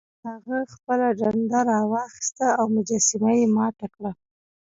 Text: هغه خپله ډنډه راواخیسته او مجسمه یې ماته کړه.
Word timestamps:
هغه 0.29 0.57
خپله 0.73 1.07
ډنډه 1.19 1.59
راواخیسته 1.71 2.47
او 2.59 2.65
مجسمه 2.75 3.31
یې 3.39 3.45
ماته 3.57 3.87
کړه. 3.95 4.11